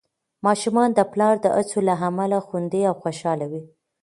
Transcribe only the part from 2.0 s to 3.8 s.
امله خوندي او خوشحال وي.